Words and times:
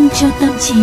dành 0.00 0.08
cho 0.20 0.26
tâm 0.40 0.50
trí. 0.60 0.74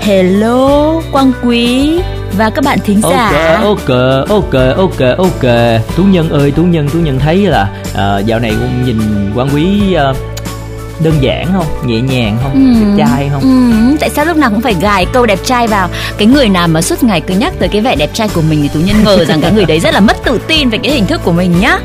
Hello, 0.00 1.00
Quang 1.12 1.32
Quý 1.44 1.98
và 2.38 2.50
các 2.50 2.64
bạn 2.64 2.78
thính 2.84 3.00
giả. 3.02 3.60
Ok, 3.62 3.88
ok, 4.28 4.28
ok, 4.28 4.76
ok, 4.76 5.18
ok. 5.18 5.52
Tú 5.96 6.04
Nhân 6.04 6.30
ơi, 6.30 6.50
Tú 6.50 6.62
Nhân, 6.62 6.88
Tú 6.88 6.98
Nhân 6.98 7.18
thấy 7.18 7.36
là 7.36 7.68
uh, 7.90 8.26
dạo 8.26 8.38
này 8.38 8.52
nhìn 8.84 8.98
Quang 9.34 9.48
Quý 9.54 9.96
uh, 10.10 10.16
đơn 11.04 11.14
giản 11.20 11.46
không 11.52 11.66
nhẹ 11.86 12.00
nhàng 12.00 12.38
không 12.42 12.52
ừ. 12.52 12.80
đẹp 12.80 13.04
trai 13.04 13.28
không 13.32 13.42
ừ. 13.42 13.96
tại 14.00 14.10
sao 14.10 14.24
lúc 14.24 14.36
nào 14.36 14.50
cũng 14.50 14.60
phải 14.60 14.74
gài 14.80 15.06
câu 15.12 15.26
đẹp 15.26 15.38
trai 15.44 15.66
vào 15.66 15.88
cái 16.18 16.28
người 16.28 16.48
nào 16.48 16.68
mà 16.68 16.82
suốt 16.82 17.02
ngày 17.02 17.20
cứ 17.20 17.34
nhắc 17.34 17.52
tới 17.58 17.68
cái 17.68 17.80
vẻ 17.80 17.96
đẹp 17.96 18.10
trai 18.14 18.28
của 18.28 18.42
mình 18.50 18.62
thì 18.62 18.68
tú 18.68 18.80
nhân 18.80 18.96
ngờ 19.04 19.24
rằng 19.24 19.40
cái 19.40 19.52
người 19.52 19.64
đấy 19.64 19.80
rất 19.80 19.94
là 19.94 20.00
mất 20.00 20.16
tự 20.24 20.40
tin 20.46 20.68
về 20.68 20.78
cái 20.82 20.92
hình 20.92 21.06
thức 21.06 21.20
của 21.24 21.32
mình 21.32 21.60
nhá 21.60 21.78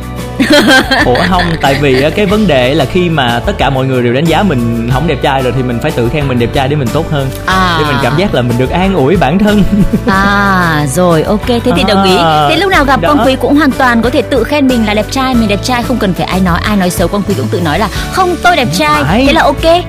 ủa 1.05 1.15
không 1.29 1.43
tại 1.61 1.77
vì 1.81 2.05
cái 2.15 2.25
vấn 2.25 2.47
đề 2.47 2.73
là 2.73 2.85
khi 2.85 3.09
mà 3.09 3.41
tất 3.45 3.53
cả 3.57 3.69
mọi 3.69 3.85
người 3.85 4.03
đều 4.03 4.13
đánh 4.13 4.25
giá 4.25 4.43
mình 4.43 4.89
không 4.93 5.07
đẹp 5.07 5.17
trai 5.21 5.41
rồi 5.41 5.53
thì 5.55 5.63
mình 5.63 5.79
phải 5.81 5.91
tự 5.91 6.09
khen 6.09 6.27
mình 6.27 6.39
đẹp 6.39 6.49
trai 6.53 6.67
để 6.67 6.75
mình 6.75 6.87
tốt 6.93 7.11
hơn. 7.11 7.29
À. 7.45 7.77
để 7.79 7.85
mình 7.85 7.97
cảm 8.03 8.17
giác 8.17 8.33
là 8.33 8.41
mình 8.41 8.57
được 8.57 8.69
an 8.69 8.93
ủi 8.93 9.17
bản 9.17 9.39
thân. 9.39 9.63
À 10.07 10.85
rồi 10.87 11.23
ok. 11.23 11.47
Thế 11.47 11.71
thì 11.75 11.83
đồng 11.87 12.03
ý. 12.03 12.17
À, 12.17 12.47
thế 12.49 12.57
lúc 12.57 12.71
nào 12.71 12.85
gặp 12.85 12.99
quang 13.01 13.25
quý 13.25 13.35
cũng 13.35 13.55
hoàn 13.55 13.71
toàn 13.71 14.01
có 14.01 14.09
thể 14.09 14.21
tự 14.21 14.43
khen 14.43 14.67
mình 14.67 14.85
là 14.85 14.93
đẹp 14.93 15.05
trai. 15.11 15.35
Mình 15.35 15.47
đẹp 15.47 15.63
trai 15.63 15.83
không 15.83 15.97
cần 15.97 16.13
phải 16.13 16.25
ai 16.25 16.39
nói 16.39 16.59
ai 16.63 16.77
nói 16.77 16.89
xấu. 16.89 17.07
Quang 17.07 17.23
quý 17.27 17.33
cũng 17.37 17.47
tự 17.47 17.61
nói 17.61 17.79
là 17.79 17.87
không 18.11 18.35
tôi 18.43 18.55
đẹp 18.55 18.67
trai. 18.73 19.03
Phải. 19.03 19.25
thế 19.27 19.33
là 19.33 19.41
ok. 19.43 19.83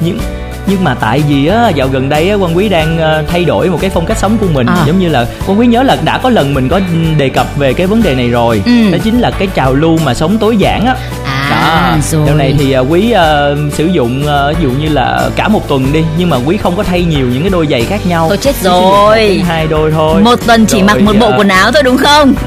Nhưng 0.00 0.18
nhưng 0.66 0.84
mà 0.84 0.94
tại 0.94 1.22
vì 1.28 1.46
á 1.46 1.68
dạo 1.68 1.88
gần 1.88 2.08
đây 2.08 2.30
á 2.30 2.34
quan 2.34 2.56
quý 2.56 2.68
đang 2.68 2.96
uh, 2.96 3.28
thay 3.28 3.44
đổi 3.44 3.70
một 3.70 3.78
cái 3.80 3.90
phong 3.90 4.06
cách 4.06 4.18
sống 4.18 4.38
của 4.38 4.46
mình. 4.52 4.66
À. 4.66 4.84
giống 4.86 4.98
như 4.98 5.08
là 5.08 5.26
quan 5.46 5.58
quý 5.58 5.66
nhớ 5.66 5.82
là 5.82 5.96
đã 6.04 6.18
có 6.18 6.30
lần 6.30 6.54
mình 6.54 6.68
có 6.68 6.80
đề 7.18 7.28
cập 7.28 7.56
về 7.56 7.72
cái 7.72 7.86
vấn 7.86 8.02
đề 8.02 8.14
này 8.14 8.30
rồi. 8.30 8.62
Ừ. 8.66 8.90
đó 8.92 8.98
chính 9.04 9.20
là 9.20 9.30
cái 9.30 9.48
trào 9.54 9.74
lưu 9.74 9.98
mà 10.04 10.14
sống 10.14 10.38
tối 10.38 10.56
giản 10.56 10.86
á. 10.86 10.96
À, 11.24 11.50
đó. 11.50 11.98
rồi. 12.10 12.26
dạo 12.26 12.36
này 12.36 12.54
thì 12.58 12.78
uh, 12.78 12.90
quý 12.90 13.14
uh, 13.14 13.74
sử 13.74 13.86
dụng 13.86 14.22
uh, 14.22 14.58
ví 14.58 14.62
dụ 14.62 14.70
như 14.70 14.88
là 14.88 15.30
cả 15.36 15.48
một 15.48 15.68
tuần 15.68 15.92
đi 15.92 16.04
nhưng 16.18 16.30
mà 16.30 16.36
quý 16.46 16.56
không 16.56 16.76
có 16.76 16.82
thay 16.82 17.04
nhiều 17.04 17.26
những 17.32 17.42
cái 17.42 17.50
đôi 17.50 17.66
giày 17.66 17.84
khác 17.84 18.06
nhau. 18.06 18.26
Tôi 18.28 18.38
chết 18.38 18.56
rồi. 18.62 19.42
hai 19.46 19.66
đôi 19.66 19.90
thôi. 19.90 20.22
Một 20.22 20.46
tuần 20.46 20.66
chỉ 20.66 20.78
rồi, 20.78 20.86
mặc 20.86 21.00
một 21.00 21.12
bộ 21.20 21.30
quần 21.38 21.48
áo 21.48 21.72
thôi 21.72 21.82
đúng 21.82 21.96
không? 21.96 22.34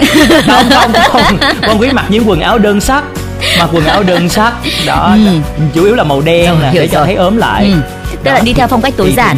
Không 0.48 0.70
không 0.70 0.92
không. 0.94 1.38
Quan 1.62 1.82
quý 1.82 1.92
mặc 1.92 2.06
những 2.10 2.30
quần 2.30 2.40
áo 2.40 2.58
đơn 2.58 2.82
sắc 2.82 3.04
mặc 3.60 3.70
quần 3.74 3.86
áo 3.86 4.04
đơn 4.04 4.30
sắc. 4.30 4.54
Đó 4.86 5.16
ừ. 5.26 5.32
chủ 5.74 5.84
yếu 5.84 5.96
là 5.96 6.04
màu 6.04 6.22
đen 6.22 6.56
nè 6.62 6.72
để 6.74 6.88
cho 6.88 7.06
thấy 7.06 7.16
ốm 7.16 7.38
lại. 7.38 7.66
Ừ 7.66 7.97
tức 8.24 8.32
là 8.32 8.40
đi 8.40 8.54
theo 8.54 8.68
phong 8.68 8.82
cách 8.82 8.94
tối 8.98 9.14
giản 9.18 9.38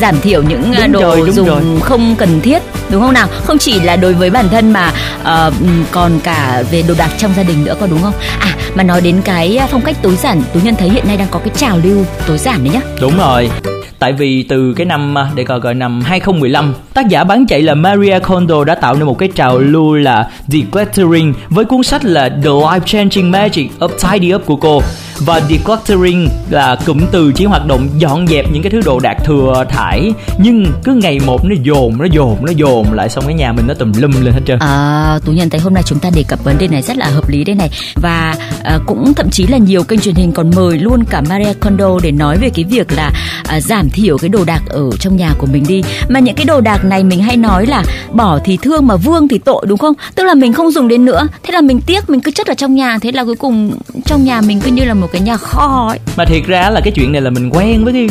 giảm 0.00 0.20
thiểu 0.20 0.42
những 0.42 0.62
đúng 0.62 0.72
à, 0.72 0.86
đồ 0.86 1.00
rồi, 1.00 1.30
dùng 1.30 1.46
rồi. 1.46 1.62
không 1.80 2.14
cần 2.18 2.40
thiết 2.40 2.62
đúng 2.90 3.02
không 3.02 3.12
nào? 3.12 3.28
Không 3.44 3.58
chỉ 3.58 3.80
là 3.80 3.96
đối 3.96 4.14
với 4.14 4.30
bản 4.30 4.48
thân 4.48 4.72
mà 4.72 4.92
uh, 5.20 5.54
còn 5.90 6.20
cả 6.20 6.62
về 6.70 6.82
đồ 6.88 6.94
đạc 6.98 7.10
trong 7.18 7.32
gia 7.36 7.42
đình 7.42 7.64
nữa 7.64 7.74
có 7.80 7.86
đúng 7.86 8.02
không? 8.02 8.14
À 8.40 8.54
mà 8.74 8.82
nói 8.82 9.00
đến 9.00 9.20
cái 9.24 9.60
phong 9.70 9.80
cách 9.80 9.96
tối 10.02 10.16
giản 10.16 10.42
tú 10.54 10.60
nhân 10.60 10.74
thấy 10.78 10.90
hiện 10.90 11.06
nay 11.06 11.16
đang 11.16 11.28
có 11.30 11.38
cái 11.38 11.54
trào 11.56 11.78
lưu 11.84 12.04
tối 12.26 12.38
giản 12.38 12.64
đấy 12.64 12.72
nhá. 12.74 12.80
Đúng 13.00 13.18
rồi. 13.18 13.50
Tại 13.98 14.12
vì 14.12 14.42
từ 14.42 14.74
cái 14.74 14.86
năm 14.86 15.14
để 15.34 15.44
coi 15.44 15.60
gọi 15.60 15.74
năm 15.74 16.00
2015, 16.00 16.74
tác 16.94 17.08
giả 17.08 17.24
bán 17.24 17.46
chạy 17.46 17.62
là 17.62 17.74
Maria 17.74 18.18
Kondo 18.18 18.64
đã 18.64 18.74
tạo 18.74 18.94
nên 18.94 19.04
một 19.04 19.18
cái 19.18 19.28
trào 19.34 19.58
lưu 19.58 19.94
là 19.94 20.30
decluttering 20.48 21.34
với 21.48 21.64
cuốn 21.64 21.82
sách 21.82 22.04
là 22.04 22.28
The 22.28 22.48
Life 22.48 22.80
Changing 22.80 23.30
Magic 23.30 23.70
of 23.78 23.88
Tidy 23.88 24.34
Up 24.34 24.46
của 24.46 24.56
cô. 24.56 24.82
Và 25.18 25.40
decluttering 25.40 26.28
là 26.50 26.76
cụm 26.86 27.00
từ 27.12 27.32
chỉ 27.32 27.44
hoạt 27.44 27.66
động 27.66 27.88
dọn 27.98 28.26
dẹp 28.26 28.52
những 28.52 28.62
cái 28.62 28.70
thứ 28.70 28.80
đồ 28.84 29.00
đạc 29.00 29.16
thừa 29.24 29.64
thải 29.68 30.12
nhưng 30.38 30.66
cứ 30.84 30.94
ngày 30.94 31.20
một 31.26 31.44
nó 31.44 31.54
dồn 31.62 31.98
nó 31.98 32.04
dồn 32.04 32.36
nó 32.46 32.52
dồn 32.56 32.79
lại 32.92 33.08
xong 33.08 33.24
cái 33.26 33.34
nhà 33.34 33.52
mình 33.52 33.66
nó 33.66 33.74
tùm 33.74 33.92
lum 33.98 34.10
lên 34.24 34.34
hết 34.34 34.40
trơn. 34.46 34.58
À, 34.58 35.18
tú 35.24 35.32
nhân 35.32 35.50
thấy 35.50 35.60
hôm 35.60 35.74
nay 35.74 35.82
chúng 35.86 35.98
ta 35.98 36.10
đề 36.14 36.24
cập 36.28 36.44
vấn 36.44 36.58
đề 36.58 36.68
này 36.68 36.82
rất 36.82 36.96
là 36.96 37.06
hợp 37.06 37.28
lý 37.28 37.44
đây 37.44 37.54
này. 37.56 37.70
Và 37.94 38.34
à, 38.62 38.78
cũng 38.86 39.14
thậm 39.14 39.30
chí 39.30 39.46
là 39.46 39.58
nhiều 39.58 39.82
kênh 39.82 40.00
truyền 40.00 40.14
hình 40.14 40.32
còn 40.32 40.50
mời 40.56 40.78
luôn 40.78 41.04
cả 41.04 41.22
Maria 41.28 41.52
Kondo 41.52 41.98
để 42.02 42.12
nói 42.12 42.38
về 42.38 42.50
cái 42.50 42.64
việc 42.64 42.92
là 42.92 43.10
à, 43.48 43.60
giảm 43.60 43.90
thiểu 43.90 44.18
cái 44.18 44.28
đồ 44.28 44.44
đạc 44.44 44.62
ở 44.68 44.90
trong 45.00 45.16
nhà 45.16 45.30
của 45.38 45.46
mình 45.46 45.64
đi. 45.68 45.82
Mà 46.08 46.20
những 46.20 46.34
cái 46.34 46.44
đồ 46.44 46.60
đạc 46.60 46.84
này 46.84 47.04
mình 47.04 47.22
hay 47.22 47.36
nói 47.36 47.66
là 47.66 47.82
bỏ 48.12 48.38
thì 48.44 48.58
thương 48.62 48.86
mà 48.86 48.96
vương 48.96 49.28
thì 49.28 49.38
tội 49.38 49.64
đúng 49.68 49.78
không? 49.78 49.94
Tức 50.14 50.24
là 50.24 50.34
mình 50.34 50.52
không 50.52 50.70
dùng 50.70 50.88
đến 50.88 51.04
nữa. 51.04 51.26
Thế 51.42 51.52
là 51.52 51.60
mình 51.60 51.80
tiếc 51.80 52.10
mình 52.10 52.20
cứ 52.20 52.30
chất 52.30 52.46
ở 52.46 52.54
trong 52.54 52.74
nhà. 52.74 52.98
Thế 53.02 53.12
là 53.12 53.24
cuối 53.24 53.36
cùng 53.36 53.72
trong 54.04 54.24
nhà 54.24 54.40
mình 54.40 54.60
cứ 54.60 54.70
như 54.70 54.84
là 54.84 54.94
một 54.94 55.08
cái 55.12 55.20
nhà 55.20 55.36
kho 55.36 55.86
ấy. 55.88 55.98
Mà 56.16 56.24
thiệt 56.24 56.46
ra 56.46 56.70
là 56.70 56.80
cái 56.80 56.92
chuyện 56.96 57.12
này 57.12 57.20
là 57.20 57.30
mình 57.30 57.50
quen 57.52 57.84
với 57.84 57.92
cái 57.92 58.02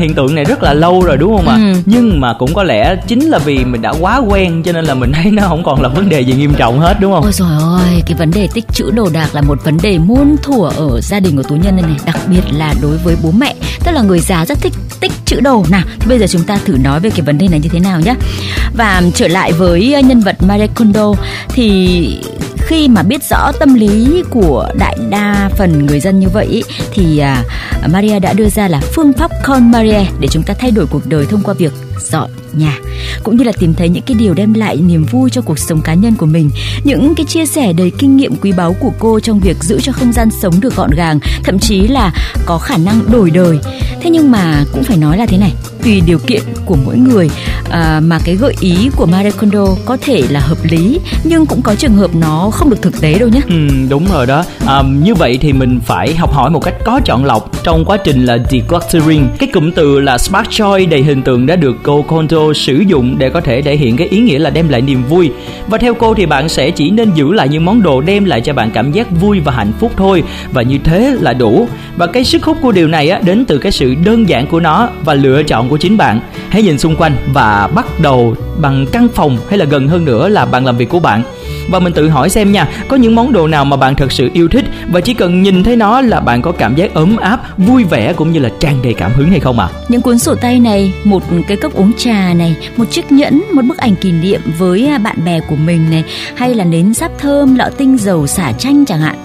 hiện 0.00 0.14
tượng 0.14 0.34
này 0.34 0.44
rất 0.44 0.62
là 0.62 0.74
lâu 0.74 1.02
rồi 1.02 1.16
đúng 1.16 1.36
không 1.36 1.48
ạ? 1.48 1.56
Ừ. 1.56 1.80
nhưng 1.86 2.20
mà 2.20 2.34
cũng 2.38 2.54
có 2.54 2.62
lẽ 2.62 2.96
chính 3.06 3.20
là 3.20 3.38
vì 3.38 3.64
mình 3.64 3.82
đã 3.82 3.92
quá 4.00 4.15
quen 4.18 4.62
cho 4.62 4.72
nên 4.72 4.84
là 4.84 4.94
mình 4.94 5.12
thấy 5.12 5.30
nó 5.30 5.42
không 5.48 5.64
còn 5.64 5.82
là 5.82 5.88
vấn 5.88 6.08
đề 6.08 6.20
gì 6.20 6.32
nghiêm 6.32 6.54
trọng 6.54 6.80
hết 6.80 6.96
đúng 7.00 7.12
không? 7.12 7.22
Ôi 7.22 7.32
rồi 7.32 7.48
ơi 7.60 8.02
cái 8.06 8.18
vấn 8.18 8.30
đề 8.30 8.48
tích 8.54 8.64
trữ 8.72 8.90
đồ 8.90 9.08
đạc 9.12 9.34
là 9.34 9.40
một 9.40 9.64
vấn 9.64 9.78
đề 9.82 9.98
muôn 9.98 10.36
thuở 10.42 10.70
ở 10.76 11.00
gia 11.00 11.20
đình 11.20 11.36
của 11.36 11.42
tú 11.42 11.54
nhân 11.54 11.76
này, 11.76 11.82
này 11.82 11.96
đặc 12.06 12.18
biệt 12.26 12.42
là 12.52 12.74
đối 12.82 12.96
với 12.96 13.16
bố 13.22 13.30
mẹ 13.30 13.54
tức 13.84 13.92
là 13.92 14.02
người 14.02 14.20
già 14.20 14.46
rất 14.46 14.60
thích 14.60 14.72
tích 15.00 15.12
trữ 15.24 15.40
đồ. 15.40 15.64
Nào 15.70 15.82
thì 15.98 16.06
bây 16.08 16.18
giờ 16.18 16.26
chúng 16.26 16.42
ta 16.42 16.58
thử 16.64 16.76
nói 16.84 17.00
về 17.00 17.10
cái 17.10 17.20
vấn 17.20 17.38
đề 17.38 17.48
này 17.48 17.60
như 17.60 17.68
thế 17.68 17.80
nào 17.80 18.00
nhé 18.00 18.14
và 18.76 19.02
trở 19.14 19.28
lại 19.28 19.52
với 19.52 20.02
nhân 20.04 20.20
vật 20.20 20.36
Marie 20.42 20.66
Kondo 20.66 21.14
thì 21.48 22.18
khi 22.66 22.88
mà 22.88 23.02
biết 23.02 23.24
rõ 23.30 23.52
tâm 23.52 23.74
lý 23.74 24.22
của 24.30 24.68
đại 24.78 24.96
đa 25.10 25.50
phần 25.56 25.86
người 25.86 26.00
dân 26.00 26.20
như 26.20 26.28
vậy 26.28 26.62
thì 26.92 27.18
à, 27.18 27.42
Maria 27.92 28.18
đã 28.18 28.32
đưa 28.32 28.48
ra 28.48 28.68
là 28.68 28.80
phương 28.80 29.12
pháp 29.12 29.30
Con 29.44 29.70
Maria 29.70 30.04
để 30.20 30.28
chúng 30.30 30.42
ta 30.42 30.54
thay 30.54 30.70
đổi 30.70 30.86
cuộc 30.86 31.06
đời 31.06 31.26
thông 31.26 31.42
qua 31.42 31.54
việc 31.54 31.72
dọn 32.10 32.30
nhà 32.52 32.78
cũng 33.22 33.36
như 33.36 33.44
là 33.44 33.52
tìm 33.58 33.74
thấy 33.74 33.88
những 33.88 34.02
cái 34.02 34.16
điều 34.20 34.34
đem 34.34 34.54
lại 34.54 34.76
niềm 34.76 35.04
vui 35.04 35.30
cho 35.30 35.42
cuộc 35.42 35.58
sống 35.58 35.80
cá 35.82 35.94
nhân 35.94 36.14
của 36.14 36.26
mình. 36.26 36.50
Những 36.84 37.14
cái 37.14 37.26
chia 37.26 37.46
sẻ 37.46 37.72
đầy 37.72 37.92
kinh 37.98 38.16
nghiệm 38.16 38.36
quý 38.36 38.52
báu 38.52 38.76
của 38.80 38.92
cô 38.98 39.20
trong 39.20 39.40
việc 39.40 39.64
giữ 39.64 39.80
cho 39.80 39.92
không 39.92 40.12
gian 40.12 40.28
sống 40.42 40.60
được 40.60 40.76
gọn 40.76 40.90
gàng 40.90 41.18
thậm 41.44 41.58
chí 41.58 41.88
là 41.88 42.12
có 42.46 42.58
khả 42.58 42.76
năng 42.76 43.12
đổi 43.12 43.30
đời. 43.30 43.58
Thế 44.02 44.10
nhưng 44.10 44.30
mà 44.30 44.64
cũng 44.72 44.84
phải 44.84 44.96
nói 44.96 45.18
là 45.18 45.26
thế 45.26 45.38
này 45.38 45.54
tùy 45.82 46.00
điều 46.00 46.18
kiện 46.18 46.42
của 46.64 46.76
mỗi 46.84 46.96
người 46.98 47.30
à, 47.70 48.00
mà 48.04 48.18
cái 48.24 48.36
gợi 48.36 48.54
ý 48.60 48.90
của 48.96 49.06
Marie 49.06 49.30
Kondo 49.30 49.66
có 49.84 49.96
thể 50.00 50.22
là 50.30 50.40
hợp 50.40 50.58
lý 50.62 51.00
nhưng 51.24 51.46
cũng 51.46 51.62
có 51.62 51.74
trường 51.74 51.94
hợp 51.94 52.10
nó 52.14 52.50
không 52.52 52.70
được 52.70 52.82
thực 52.82 53.00
tế 53.00 53.18
đâu 53.18 53.28
nhé. 53.28 53.40
Ừ, 53.48 53.68
đúng 53.88 54.06
rồi 54.12 54.26
đó. 54.26 54.44
À, 54.66 54.82
như 55.02 55.14
vậy 55.14 55.38
thì 55.40 55.52
mình 55.52 55.80
phải 55.86 56.14
học 56.14 56.32
hỏi 56.32 56.50
một 56.50 56.64
cách 56.64 56.74
có 56.84 57.00
chọn 57.04 57.24
lọc 57.24 57.62
trong 57.62 57.84
quá 57.84 57.96
trình 57.96 58.24
là 58.24 58.38
decluttering. 58.50 59.28
Cái 59.38 59.48
cụm 59.52 59.70
từ 59.70 60.00
là 60.00 60.18
smart 60.18 60.48
joy 60.48 60.88
đầy 60.88 61.02
hình 61.02 61.22
tượng 61.22 61.46
đã 61.46 61.56
được 61.56 61.76
cô 61.82 62.02
Kondo 62.02 62.52
sử 62.54 62.76
dụng 62.76 63.18
để 63.18 63.30
có 63.30 63.40
thể 63.40 63.62
thể 63.62 63.76
hiện 63.76 63.96
cái 63.96 64.08
ý 64.08 64.18
nghĩa 64.18 64.38
là 64.38 64.50
đem 64.50 64.68
lại 64.68 64.80
niềm 64.80 65.02
vui. 65.08 65.30
Và 65.66 65.78
theo 65.78 65.94
cô 65.94 66.14
thì 66.14 66.26
bạn 66.26 66.48
sẽ 66.48 66.70
chỉ 66.70 66.90
nên 66.90 67.10
giữ 67.14 67.32
lại 67.32 67.48
những 67.48 67.64
món 67.64 67.82
đồ 67.82 68.00
đem 68.00 68.24
lại 68.24 68.40
cho 68.40 68.52
bạn 68.52 68.70
cảm 68.70 68.92
giác 68.92 69.20
vui 69.20 69.40
và 69.40 69.52
hạnh 69.52 69.72
phúc 69.80 69.92
thôi 69.96 70.22
và 70.52 70.62
như 70.62 70.78
thế 70.84 71.16
là 71.20 71.32
đủ. 71.32 71.68
Và 71.96 72.06
cái 72.06 72.24
sức 72.24 72.44
hút 72.44 72.56
của 72.62 72.72
điều 72.72 72.88
này 72.88 73.10
á 73.10 73.20
đến 73.24 73.44
từ 73.44 73.58
cái 73.58 73.72
sự 73.72 73.94
đơn 73.94 74.28
giản 74.28 74.46
của 74.46 74.60
nó 74.60 74.88
và 75.04 75.14
lựa 75.14 75.42
chọn 75.42 75.68
của 75.68 75.76
chính 75.76 75.96
bạn. 75.96 76.20
Hãy 76.48 76.62
nhìn 76.62 76.78
xung 76.78 76.96
quanh 76.96 77.16
và 77.32 77.65
bắt 77.66 78.00
đầu 78.00 78.34
bằng 78.60 78.86
căn 78.92 79.08
phòng 79.08 79.38
hay 79.48 79.58
là 79.58 79.64
gần 79.64 79.88
hơn 79.88 80.04
nữa 80.04 80.28
là 80.28 80.44
bàn 80.44 80.66
làm 80.66 80.76
việc 80.76 80.88
của 80.88 81.00
bạn? 81.00 81.22
Và 81.70 81.78
mình 81.78 81.92
tự 81.92 82.08
hỏi 82.08 82.30
xem 82.30 82.52
nha, 82.52 82.68
có 82.88 82.96
những 82.96 83.14
món 83.14 83.32
đồ 83.32 83.46
nào 83.46 83.64
mà 83.64 83.76
bạn 83.76 83.94
thật 83.94 84.12
sự 84.12 84.30
yêu 84.32 84.48
thích 84.48 84.64
và 84.92 85.00
chỉ 85.00 85.14
cần 85.14 85.42
nhìn 85.42 85.64
thấy 85.64 85.76
nó 85.76 86.00
là 86.00 86.20
bạn 86.20 86.42
có 86.42 86.52
cảm 86.52 86.74
giác 86.74 86.94
ấm 86.94 87.16
áp, 87.16 87.58
vui 87.58 87.84
vẻ 87.84 88.12
cũng 88.12 88.32
như 88.32 88.40
là 88.40 88.48
tràn 88.60 88.82
đầy 88.82 88.94
cảm 88.94 89.12
hứng 89.14 89.30
hay 89.30 89.40
không 89.40 89.58
ạ? 89.58 89.68
À? 89.72 89.76
những 89.88 90.02
cuốn 90.02 90.18
sổ 90.18 90.34
tay 90.34 90.60
này, 90.60 90.92
một 91.04 91.22
cái 91.48 91.56
cốc 91.56 91.74
uống 91.74 91.92
trà 91.98 92.34
này, 92.34 92.56
một 92.76 92.84
chiếc 92.90 93.12
nhẫn, 93.12 93.42
một 93.52 93.62
bức 93.62 93.78
ảnh 93.78 93.96
kỷ 93.96 94.12
niệm 94.12 94.40
với 94.58 94.86
à, 94.86 94.98
bạn 94.98 95.24
bè 95.24 95.40
của 95.40 95.56
mình 95.56 95.90
này, 95.90 96.04
hay 96.34 96.54
là 96.54 96.64
nến 96.64 96.94
sáp 96.94 97.10
thơm, 97.18 97.54
lọ 97.54 97.68
tinh 97.76 97.98
dầu 97.98 98.26
xả 98.26 98.52
chanh 98.52 98.84
chẳng 98.84 99.00
hạn. 99.00 99.16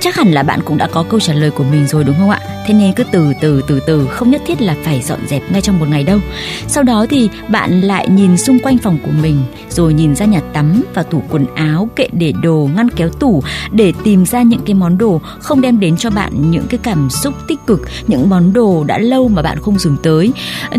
Chắc 0.00 0.16
hẳn 0.16 0.32
là 0.32 0.42
bạn 0.42 0.60
cũng 0.64 0.78
đã 0.78 0.86
có 0.86 1.04
câu 1.08 1.20
trả 1.20 1.32
lời 1.32 1.50
của 1.50 1.64
mình 1.64 1.86
rồi, 1.86 2.04
đúng 2.04 2.16
không 2.18 2.30
ạ? 2.30 2.40
Thế 2.68 2.74
nên 2.74 2.92
cứ 2.92 3.04
từ 3.04 3.32
từ 3.40 3.62
từ 3.66 3.80
từ, 3.80 4.06
không 4.06 4.30
nhất 4.30 4.42
thiết 4.46 4.62
là 4.62 4.76
phải 4.84 5.02
dọn 5.02 5.18
dẹp 5.26 5.42
ngay 5.52 5.60
trong 5.60 5.78
một 5.78 5.88
ngày 5.88 6.04
đâu. 6.04 6.18
Sau 6.66 6.82
đó 6.84 7.06
thì 7.10 7.28
bạn 7.48 7.80
lại 7.80 8.08
nhìn 8.08 8.36
xung 8.36 8.58
quanh 8.58 8.78
phòng 8.78 8.98
của 9.04 9.10
mình, 9.22 9.42
rồi 9.68 9.94
nhìn 9.94 10.14
ra 10.14 10.26
nhà 10.26 10.40
tắm 10.52 10.82
và 10.94 11.02
tủ 11.02 11.22
quần 11.30 11.46
áo, 11.54 11.88
kệ 11.96 12.08
để 12.12 12.32
đồ, 12.42 12.68
ngăn 12.76 12.88
kéo 12.88 13.08
tủ, 13.08 13.42
để 13.70 13.92
tìm 14.04 14.26
ra 14.26 14.42
những 14.42 14.60
cái 14.66 14.74
món 14.74 14.98
đồ 14.98 15.20
không 15.40 15.60
đem 15.60 15.80
đến 15.80 15.96
cho 15.96 16.10
bạn 16.10 16.50
những 16.50 16.66
cái 16.68 16.78
cảm 16.82 17.10
xúc 17.10 17.34
tích 17.48 17.66
cực, 17.66 17.80
những 18.06 18.30
món 18.30 18.52
đồ 18.52 18.84
đã 18.84 18.98
lâu 18.98 19.28
mà 19.28 19.42
bạn 19.42 19.58
không 19.62 19.78
dùng 19.78 19.96
tới. 20.02 20.32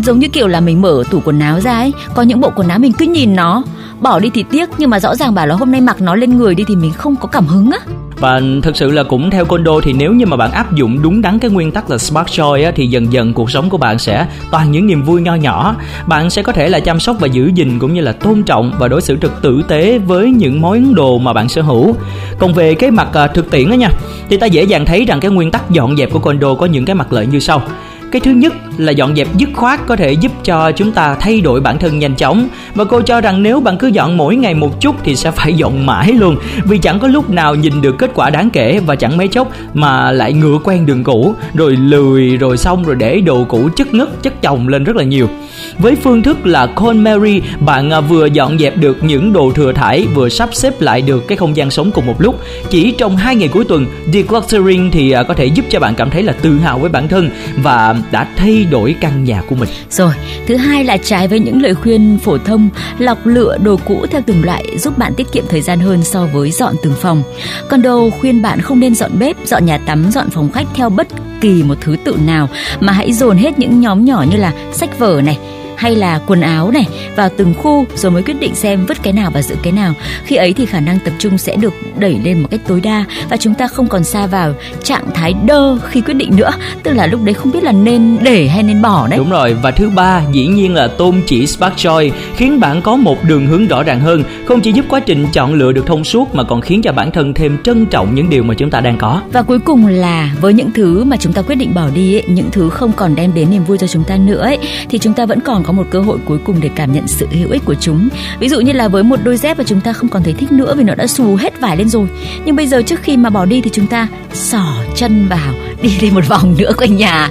Giống 0.04 0.18
như 0.18 0.28
kiểu 0.28 0.48
là 0.48 0.60
mình 0.60 0.82
mở 0.82 1.04
tủ 1.10 1.20
quần 1.24 1.40
áo 1.40 1.60
ra 1.60 1.72
ấy, 1.72 1.92
có 2.14 2.22
những 2.22 2.40
bộ 2.40 2.50
quần 2.56 2.68
áo 2.68 2.78
mình 2.78 2.92
cứ 2.92 3.06
nhìn 3.06 3.36
nó, 3.36 3.62
bỏ 4.00 4.18
đi 4.18 4.30
thì 4.34 4.44
tiếc, 4.50 4.68
nhưng 4.78 4.90
mà 4.90 5.00
rõ 5.00 5.16
ràng 5.16 5.34
bảo 5.34 5.46
là 5.46 5.54
hôm 5.54 5.72
nay 5.72 5.80
mặc 5.80 6.00
nó 6.00 6.14
lên 6.14 6.36
người 6.36 6.54
đi 6.54 6.64
thì 6.68 6.76
mình 6.76 6.92
không 6.92 7.16
có 7.16 7.28
cảm 7.28 7.46
hứng 7.46 7.70
á 7.70 7.78
và 8.20 8.40
thực 8.62 8.76
sự 8.76 8.90
là 8.90 9.02
cũng 9.02 9.30
theo 9.30 9.44
Kondo 9.44 9.80
thì 9.82 9.92
nếu 9.92 10.12
như 10.12 10.26
mà 10.26 10.36
bạn 10.36 10.52
áp 10.52 10.74
dụng 10.74 11.02
đúng 11.02 11.22
đắn 11.22 11.38
cái 11.38 11.50
nguyên 11.50 11.72
tắc 11.72 11.90
là 11.90 11.98
Smart 11.98 12.26
Joy 12.26 12.64
á, 12.64 12.72
thì 12.74 12.86
dần 12.86 13.12
dần 13.12 13.32
cuộc 13.32 13.50
sống 13.50 13.70
của 13.70 13.78
bạn 13.78 13.98
sẽ 13.98 14.26
toàn 14.50 14.70
những 14.70 14.86
niềm 14.86 15.02
vui 15.02 15.22
nho 15.22 15.34
nhỏ. 15.34 15.76
Bạn 16.06 16.30
sẽ 16.30 16.42
có 16.42 16.52
thể 16.52 16.68
là 16.68 16.80
chăm 16.80 17.00
sóc 17.00 17.16
và 17.20 17.26
giữ 17.26 17.50
gìn 17.54 17.78
cũng 17.78 17.94
như 17.94 18.00
là 18.00 18.12
tôn 18.12 18.42
trọng 18.42 18.72
và 18.78 18.88
đối 18.88 19.02
xử 19.02 19.16
trực 19.22 19.42
tử 19.42 19.62
tế 19.68 19.98
với 19.98 20.30
những 20.30 20.60
món 20.60 20.94
đồ 20.94 21.18
mà 21.18 21.32
bạn 21.32 21.48
sở 21.48 21.62
hữu. 21.62 21.94
Còn 22.38 22.52
về 22.52 22.74
cái 22.74 22.90
mặt 22.90 23.08
à, 23.12 23.26
thực 23.26 23.50
tiễn 23.50 23.70
đó 23.70 23.74
nha 23.74 23.90
thì 24.28 24.36
ta 24.36 24.46
dễ 24.46 24.62
dàng 24.62 24.86
thấy 24.86 25.04
rằng 25.04 25.20
cái 25.20 25.30
nguyên 25.30 25.50
tắc 25.50 25.70
dọn 25.70 25.96
dẹp 25.96 26.10
của 26.10 26.18
Kondo 26.18 26.54
có 26.54 26.66
những 26.66 26.84
cái 26.84 26.94
mặt 26.94 27.12
lợi 27.12 27.26
như 27.26 27.40
sau 27.40 27.62
cái 28.10 28.20
thứ 28.20 28.30
nhất 28.30 28.52
là 28.78 28.92
dọn 28.92 29.16
dẹp 29.16 29.28
dứt 29.36 29.48
khoát 29.54 29.86
có 29.86 29.96
thể 29.96 30.12
giúp 30.12 30.32
cho 30.44 30.72
chúng 30.72 30.92
ta 30.92 31.14
thay 31.14 31.40
đổi 31.40 31.60
bản 31.60 31.78
thân 31.78 31.98
nhanh 31.98 32.16
chóng. 32.16 32.48
Và 32.74 32.84
cô 32.84 33.00
cho 33.00 33.20
rằng 33.20 33.42
nếu 33.42 33.60
bạn 33.60 33.78
cứ 33.78 33.86
dọn 33.86 34.16
mỗi 34.16 34.36
ngày 34.36 34.54
một 34.54 34.80
chút 34.80 34.96
thì 35.04 35.16
sẽ 35.16 35.30
phải 35.30 35.54
dọn 35.54 35.86
mãi 35.86 36.12
luôn. 36.12 36.36
Vì 36.64 36.78
chẳng 36.78 36.98
có 36.98 37.08
lúc 37.08 37.30
nào 37.30 37.54
nhìn 37.54 37.82
được 37.82 37.98
kết 37.98 38.10
quả 38.14 38.30
đáng 38.30 38.50
kể 38.50 38.80
và 38.86 38.96
chẳng 38.96 39.16
mấy 39.16 39.28
chốc 39.28 39.52
mà 39.74 40.12
lại 40.12 40.32
ngựa 40.32 40.58
quen 40.64 40.86
đường 40.86 41.04
cũ. 41.04 41.34
Rồi 41.54 41.76
lười, 41.76 42.36
rồi 42.36 42.56
xong, 42.56 42.84
rồi 42.84 42.96
để 42.96 43.20
đồ 43.20 43.44
cũ 43.44 43.68
chất 43.76 43.94
ngất, 43.94 44.22
chất 44.22 44.42
chồng 44.42 44.68
lên 44.68 44.84
rất 44.84 44.96
là 44.96 45.04
nhiều 45.04 45.28
với 45.78 45.96
phương 45.96 46.22
thức 46.22 46.46
là 46.46 46.66
Call 46.66 46.98
Mary, 46.98 47.40
bạn 47.60 47.90
à, 47.90 48.00
vừa 48.00 48.26
dọn 48.26 48.58
dẹp 48.58 48.76
được 48.76 49.04
những 49.04 49.32
đồ 49.32 49.52
thừa 49.54 49.72
thải, 49.72 50.06
vừa 50.14 50.28
sắp 50.28 50.48
xếp 50.52 50.80
lại 50.80 51.02
được 51.02 51.28
cái 51.28 51.38
không 51.38 51.56
gian 51.56 51.70
sống 51.70 51.90
cùng 51.90 52.06
một 52.06 52.20
lúc. 52.20 52.40
Chỉ 52.70 52.92
trong 52.98 53.16
hai 53.16 53.36
ngày 53.36 53.48
cuối 53.48 53.64
tuần, 53.64 53.86
decluttering 54.12 54.90
thì 54.90 55.10
à, 55.10 55.22
có 55.22 55.34
thể 55.34 55.46
giúp 55.46 55.64
cho 55.70 55.80
bạn 55.80 55.94
cảm 55.94 56.10
thấy 56.10 56.22
là 56.22 56.32
tự 56.32 56.58
hào 56.58 56.78
với 56.78 56.90
bản 56.90 57.08
thân 57.08 57.30
và 57.62 57.96
đã 58.10 58.28
thay 58.36 58.64
đổi 58.64 58.94
căn 59.00 59.24
nhà 59.24 59.42
của 59.48 59.54
mình. 59.54 59.68
Rồi, 59.90 60.12
thứ 60.46 60.56
hai 60.56 60.84
là 60.84 60.96
trái 60.96 61.28
với 61.28 61.40
những 61.40 61.62
lời 61.62 61.74
khuyên 61.74 62.18
phổ 62.18 62.38
thông, 62.38 62.68
lọc 62.98 63.26
lựa 63.26 63.58
đồ 63.62 63.76
cũ 63.84 64.06
theo 64.10 64.22
từng 64.26 64.44
loại 64.44 64.64
giúp 64.78 64.98
bạn 64.98 65.14
tiết 65.14 65.32
kiệm 65.32 65.44
thời 65.48 65.60
gian 65.60 65.80
hơn 65.80 66.04
so 66.04 66.26
với 66.26 66.50
dọn 66.50 66.74
từng 66.82 66.94
phòng. 67.00 67.22
Condo 67.70 67.96
khuyên 68.20 68.42
bạn 68.42 68.60
không 68.60 68.80
nên 68.80 68.94
dọn 68.94 69.10
bếp, 69.18 69.36
dọn 69.46 69.66
nhà 69.66 69.78
tắm, 69.78 70.10
dọn 70.10 70.30
phòng 70.30 70.52
khách 70.52 70.66
theo 70.74 70.90
bất 70.90 71.08
kỳ 71.40 71.62
một 71.62 71.74
thứ 71.80 71.96
tự 72.04 72.16
nào, 72.26 72.48
mà 72.80 72.92
hãy 72.92 73.12
dồn 73.12 73.36
hết 73.36 73.58
những 73.58 73.80
nhóm 73.80 74.04
nhỏ 74.04 74.24
như 74.30 74.36
là 74.36 74.52
sách 74.72 74.98
vở 74.98 75.20
này 75.24 75.38
hay 75.80 75.96
là 75.96 76.20
quần 76.26 76.40
áo 76.40 76.70
này 76.70 76.86
vào 77.16 77.28
từng 77.36 77.54
khu 77.54 77.86
rồi 77.94 78.12
mới 78.12 78.22
quyết 78.22 78.40
định 78.40 78.54
xem 78.54 78.86
vứt 78.86 79.02
cái 79.02 79.12
nào 79.12 79.30
và 79.34 79.42
giữ 79.42 79.56
cái 79.62 79.72
nào. 79.72 79.94
Khi 80.24 80.36
ấy 80.36 80.52
thì 80.52 80.66
khả 80.66 80.80
năng 80.80 80.98
tập 80.98 81.12
trung 81.18 81.38
sẽ 81.38 81.56
được 81.56 81.72
đẩy 81.98 82.18
lên 82.24 82.40
một 82.40 82.48
cách 82.50 82.60
tối 82.66 82.80
đa 82.80 83.04
và 83.30 83.36
chúng 83.36 83.54
ta 83.54 83.68
không 83.68 83.88
còn 83.88 84.04
xa 84.04 84.26
vào 84.26 84.54
trạng 84.82 85.10
thái 85.14 85.34
đơ 85.46 85.78
khi 85.78 86.00
quyết 86.00 86.14
định 86.14 86.36
nữa. 86.36 86.50
Tức 86.82 86.92
là 86.92 87.06
lúc 87.06 87.24
đấy 87.24 87.34
không 87.34 87.52
biết 87.52 87.62
là 87.62 87.72
nên 87.72 88.18
để 88.22 88.48
hay 88.48 88.62
nên 88.62 88.82
bỏ 88.82 89.06
đấy. 89.08 89.18
Đúng 89.18 89.30
rồi 89.30 89.54
và 89.54 89.70
thứ 89.70 89.90
ba 89.90 90.22
dĩ 90.32 90.46
nhiên 90.46 90.74
là 90.74 90.88
tôn 90.88 91.20
chỉ 91.26 91.46
spark 91.46 91.76
joy 91.76 92.10
khiến 92.36 92.60
bạn 92.60 92.82
có 92.82 92.96
một 92.96 93.24
đường 93.24 93.46
hướng 93.46 93.66
rõ 93.66 93.82
ràng 93.82 94.00
hơn 94.00 94.22
không 94.44 94.60
chỉ 94.60 94.72
giúp 94.72 94.84
quá 94.88 95.00
trình 95.00 95.26
chọn 95.32 95.54
lựa 95.54 95.72
được 95.72 95.86
thông 95.86 96.04
suốt 96.04 96.34
mà 96.34 96.42
còn 96.42 96.60
khiến 96.60 96.82
cho 96.82 96.92
bản 96.92 97.10
thân 97.10 97.34
thêm 97.34 97.58
trân 97.62 97.86
trọng 97.86 98.14
những 98.14 98.30
điều 98.30 98.42
mà 98.42 98.54
chúng 98.54 98.70
ta 98.70 98.80
đang 98.80 98.98
có. 98.98 99.22
Và 99.32 99.42
cuối 99.42 99.58
cùng 99.58 99.86
là 99.86 100.30
với 100.40 100.54
những 100.54 100.70
thứ 100.74 101.04
mà 101.04 101.16
chúng 101.16 101.32
ta 101.32 101.42
quyết 101.42 101.56
định 101.56 101.74
bỏ 101.74 101.88
đi 101.94 102.14
ấy, 102.14 102.24
những 102.28 102.50
thứ 102.52 102.70
không 102.70 102.92
còn 102.92 103.14
đem 103.14 103.34
đến 103.34 103.50
niềm 103.50 103.64
vui 103.64 103.78
cho 103.78 103.86
chúng 103.86 104.04
ta 104.04 104.16
nữa 104.16 104.40
ấy, 104.40 104.58
thì 104.88 104.98
chúng 104.98 105.14
ta 105.14 105.26
vẫn 105.26 105.40
còn 105.40 105.62
có 105.62 105.69
có 105.70 105.74
một 105.74 105.86
cơ 105.90 106.00
hội 106.00 106.18
cuối 106.24 106.38
cùng 106.44 106.60
để 106.60 106.70
cảm 106.74 106.92
nhận 106.92 107.08
sự 107.08 107.26
hữu 107.30 107.50
ích 107.50 107.62
của 107.64 107.74
chúng. 107.80 108.08
Ví 108.38 108.48
dụ 108.48 108.60
như 108.60 108.72
là 108.72 108.88
với 108.88 109.02
một 109.02 109.16
đôi 109.24 109.36
dép 109.36 109.58
mà 109.58 109.64
chúng 109.64 109.80
ta 109.80 109.92
không 109.92 110.08
còn 110.08 110.22
thấy 110.22 110.32
thích 110.32 110.52
nữa 110.52 110.74
vì 110.76 110.84
nó 110.84 110.94
đã 110.94 111.06
xù 111.06 111.36
hết 111.36 111.60
vải 111.60 111.76
lên 111.76 111.88
rồi. 111.88 112.08
Nhưng 112.44 112.56
bây 112.56 112.66
giờ 112.66 112.82
trước 112.82 113.00
khi 113.02 113.16
mà 113.16 113.30
bỏ 113.30 113.44
đi 113.44 113.60
thì 113.60 113.70
chúng 113.72 113.86
ta 113.86 114.08
xỏ 114.32 114.74
chân 114.94 115.28
vào, 115.28 115.54
đi 115.82 115.98
đi 116.00 116.10
một 116.10 116.28
vòng 116.28 116.54
nữa 116.58 116.72
quanh 116.76 116.96
nhà. 116.96 117.28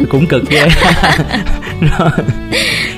Cũng 0.08 0.26
cực 0.26 0.50
ghê. 0.50 0.68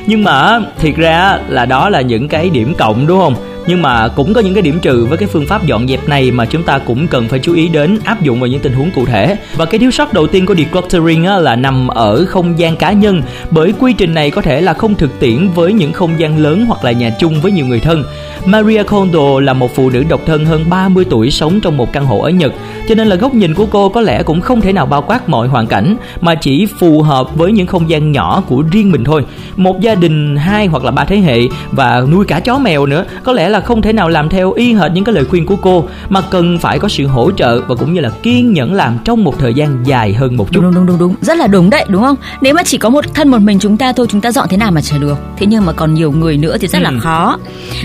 Nhưng 0.06 0.24
mà 0.24 0.60
thiệt 0.80 0.96
ra 0.96 1.38
là 1.48 1.66
đó 1.66 1.88
là 1.88 2.00
những 2.00 2.28
cái 2.28 2.50
điểm 2.50 2.74
cộng, 2.78 3.06
đúng 3.06 3.18
không? 3.18 3.34
Nhưng 3.66 3.82
mà 3.82 4.08
cũng 4.08 4.34
có 4.34 4.40
những 4.40 4.54
cái 4.54 4.62
điểm 4.62 4.78
trừ 4.82 5.04
với 5.04 5.18
cái 5.18 5.28
phương 5.32 5.46
pháp 5.46 5.66
dọn 5.66 5.88
dẹp 5.88 6.08
này 6.08 6.30
mà 6.30 6.46
chúng 6.46 6.62
ta 6.62 6.78
cũng 6.78 7.08
cần 7.08 7.28
phải 7.28 7.38
chú 7.38 7.54
ý 7.54 7.68
đến 7.68 7.98
áp 8.04 8.22
dụng 8.22 8.40
vào 8.40 8.46
những 8.46 8.60
tình 8.60 8.72
huống 8.72 8.90
cụ 8.90 9.06
thể. 9.06 9.36
Và 9.56 9.64
cái 9.64 9.78
thiếu 9.78 9.90
sót 9.90 10.12
đầu 10.12 10.26
tiên 10.26 10.46
của 10.46 10.54
decluttering 10.54 11.24
á, 11.24 11.38
là 11.38 11.56
nằm 11.56 11.88
ở 11.88 12.24
không 12.24 12.58
gian 12.58 12.76
cá 12.76 12.92
nhân 12.92 13.22
bởi 13.50 13.74
quy 13.78 13.92
trình 13.92 14.14
này 14.14 14.30
có 14.30 14.42
thể 14.42 14.60
là 14.60 14.74
không 14.74 14.94
thực 14.94 15.20
tiễn 15.20 15.48
với 15.54 15.72
những 15.72 15.92
không 15.92 16.20
gian 16.20 16.38
lớn 16.38 16.64
hoặc 16.68 16.84
là 16.84 16.92
nhà 16.92 17.10
chung 17.18 17.40
với 17.40 17.52
nhiều 17.52 17.66
người 17.66 17.80
thân. 17.80 18.04
Maria 18.46 18.82
Kondo 18.82 19.40
là 19.40 19.52
một 19.52 19.74
phụ 19.74 19.90
nữ 19.90 20.04
độc 20.08 20.20
thân 20.26 20.44
hơn 20.44 20.64
30 20.70 21.04
tuổi 21.10 21.30
sống 21.30 21.60
trong 21.60 21.76
một 21.76 21.92
căn 21.92 22.06
hộ 22.06 22.20
ở 22.20 22.30
Nhật. 22.30 22.52
Cho 22.88 22.94
nên 22.94 23.06
là 23.06 23.16
góc 23.16 23.34
nhìn 23.34 23.54
của 23.54 23.66
cô 23.66 23.88
có 23.88 24.00
lẽ 24.00 24.22
cũng 24.22 24.40
không 24.40 24.60
thể 24.60 24.72
nào 24.72 24.86
bao 24.86 25.02
quát 25.02 25.28
mọi 25.28 25.48
hoàn 25.48 25.66
cảnh 25.66 25.96
mà 26.20 26.34
chỉ 26.34 26.66
phù 26.66 27.02
hợp 27.02 27.36
với 27.36 27.52
những 27.52 27.66
không 27.66 27.90
gian 27.90 28.12
nhỏ 28.12 28.42
của 28.48 28.62
riêng 28.72 28.92
mình 28.92 29.04
thôi. 29.04 29.24
Một 29.56 29.80
gia 29.80 29.94
đình 29.94 30.36
hai 30.36 30.66
hoặc 30.66 30.84
là 30.84 30.90
ba 30.90 31.04
thế 31.04 31.16
hệ 31.16 31.40
và 31.70 32.00
nuôi 32.10 32.24
cả 32.24 32.40
chó 32.40 32.58
mèo 32.58 32.86
nữa 32.86 33.04
có 33.22 33.32
lẽ 33.32 33.48
là 33.48 33.60
không 33.60 33.82
thể 33.82 33.92
nào 33.92 34.08
làm 34.08 34.28
theo 34.28 34.52
y 34.52 34.74
hệt 34.74 34.92
những 34.92 35.04
cái 35.04 35.14
lời 35.14 35.24
khuyên 35.24 35.46
của 35.46 35.56
cô 35.56 35.84
mà 36.08 36.20
cần 36.20 36.58
phải 36.58 36.78
có 36.78 36.88
sự 36.88 37.06
hỗ 37.06 37.30
trợ 37.30 37.60
và 37.60 37.74
cũng 37.74 37.94
như 37.94 38.00
là 38.00 38.10
kiên 38.22 38.52
nhẫn 38.52 38.74
làm 38.74 38.98
trong 39.04 39.24
một 39.24 39.38
thời 39.38 39.54
gian 39.54 39.78
dài 39.84 40.12
hơn 40.12 40.36
một 40.36 40.52
chút. 40.52 40.60
Đúng 40.60 40.74
đúng 40.74 40.86
đúng 40.86 40.98
đúng 40.98 41.14
rất 41.20 41.38
là 41.38 41.46
đúng 41.46 41.70
đấy 41.70 41.84
đúng 41.88 42.02
không? 42.02 42.16
Nếu 42.40 42.54
mà 42.54 42.62
chỉ 42.62 42.78
có 42.78 42.88
một 42.88 43.04
thân 43.14 43.28
một 43.28 43.38
mình 43.38 43.58
chúng 43.58 43.76
ta 43.76 43.92
thôi 43.92 44.06
chúng 44.10 44.20
ta 44.20 44.32
dọn 44.32 44.48
thế 44.48 44.56
nào 44.56 44.70
mà 44.70 44.80
chả 44.80 44.98
được. 44.98 45.18
Thế 45.36 45.46
nhưng 45.46 45.66
mà 45.66 45.72
còn 45.72 45.94
nhiều 45.94 46.12
người 46.12 46.36
nữa 46.36 46.56
thì 46.60 46.68
rất 46.68 46.78
ừ. 46.78 46.82
là 46.82 46.92
khó. 47.00 47.38